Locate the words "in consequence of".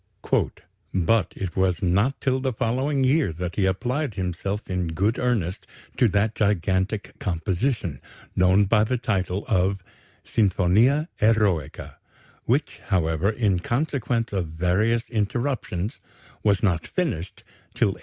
13.29-14.47